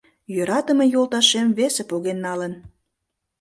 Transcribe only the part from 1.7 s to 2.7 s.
поген налын